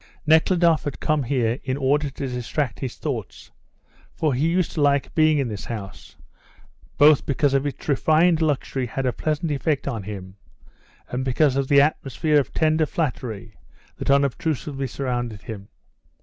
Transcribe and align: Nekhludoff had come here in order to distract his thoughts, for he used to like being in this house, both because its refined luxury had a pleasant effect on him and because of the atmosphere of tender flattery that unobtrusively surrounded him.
Nekhludoff 0.25 0.85
had 0.85 0.99
come 0.99 1.21
here 1.21 1.59
in 1.63 1.77
order 1.77 2.09
to 2.09 2.27
distract 2.27 2.79
his 2.79 2.95
thoughts, 2.95 3.51
for 4.15 4.33
he 4.33 4.49
used 4.49 4.71
to 4.71 4.81
like 4.81 5.13
being 5.13 5.37
in 5.37 5.47
this 5.47 5.65
house, 5.65 6.15
both 6.97 7.23
because 7.23 7.53
its 7.53 7.87
refined 7.87 8.41
luxury 8.41 8.87
had 8.87 9.05
a 9.05 9.13
pleasant 9.13 9.51
effect 9.51 9.87
on 9.87 10.01
him 10.01 10.37
and 11.09 11.23
because 11.23 11.55
of 11.55 11.67
the 11.67 11.81
atmosphere 11.81 12.39
of 12.39 12.51
tender 12.51 12.87
flattery 12.87 13.53
that 13.97 14.09
unobtrusively 14.09 14.87
surrounded 14.87 15.43
him. 15.43 15.67